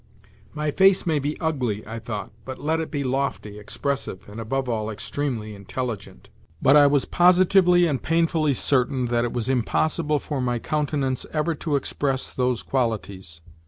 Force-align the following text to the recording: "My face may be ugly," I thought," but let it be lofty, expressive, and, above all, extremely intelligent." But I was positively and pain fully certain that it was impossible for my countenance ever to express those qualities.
"My 0.55 0.71
face 0.71 1.05
may 1.05 1.19
be 1.19 1.39
ugly," 1.39 1.85
I 1.85 1.99
thought," 1.99 2.31
but 2.43 2.57
let 2.59 2.79
it 2.79 2.89
be 2.89 3.03
lofty, 3.03 3.59
expressive, 3.59 4.27
and, 4.27 4.39
above 4.41 4.67
all, 4.67 4.89
extremely 4.89 5.53
intelligent." 5.53 6.29
But 6.59 6.75
I 6.75 6.87
was 6.87 7.05
positively 7.05 7.85
and 7.85 8.01
pain 8.01 8.25
fully 8.25 8.55
certain 8.55 9.05
that 9.09 9.25
it 9.25 9.31
was 9.31 9.47
impossible 9.47 10.17
for 10.17 10.41
my 10.41 10.57
countenance 10.57 11.27
ever 11.33 11.53
to 11.53 11.75
express 11.75 12.33
those 12.33 12.63
qualities. 12.63 13.41